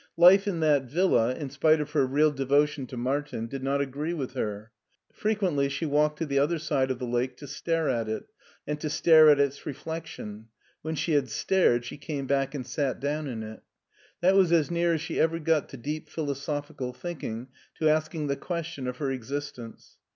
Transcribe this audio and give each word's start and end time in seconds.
Life 0.17 0.47
in 0.47 0.61
that 0.61 0.85
villa, 0.85 1.35
in 1.35 1.51
spite 1.51 1.79
of 1.79 1.91
her 1.91 2.07
real 2.07 2.31
devotion 2.31 2.87
to 2.87 2.97
Martin, 2.97 3.45
did 3.45 3.61
not 3.61 3.81
agree 3.81 4.13
with 4.15 4.33
her. 4.33 4.71
Frequently 5.13 5.69
she 5.69 5.85
walked 5.85 6.17
to 6.17 6.25
the 6.25 6.39
other 6.39 6.57
side 6.57 6.89
of 6.89 6.97
the 6.97 7.05
lake 7.05 7.37
to 7.37 7.45
stare 7.45 7.87
at 7.87 8.09
it, 8.09 8.23
and 8.65 8.79
to 8.79 8.89
stare 8.89 9.29
at 9.29 9.39
its 9.39 9.63
re 9.67 9.75
flection; 9.75 10.45
when 10.81 10.95
she 10.95 11.11
had 11.11 11.29
stared 11.29 11.85
she 11.85 11.97
came 11.97 12.25
back 12.25 12.55
and 12.55 12.65
sat 12.65 12.99
down 12.99 13.27
in 13.27 13.43
it. 13.43 13.61
That 14.21 14.33
was 14.33 14.51
as 14.51 14.71
near 14.71 14.95
as 14.95 15.01
she 15.01 15.19
ever 15.19 15.37
got 15.37 15.69
to 15.69 15.77
deep 15.77 16.09
philosophical 16.09 16.93
thinking, 16.93 17.49
to 17.75 17.87
asking 17.87 18.25
the 18.25 18.35
question 18.37 18.87
of 18.87 18.97
her 18.97 19.11
existence. 19.11 19.99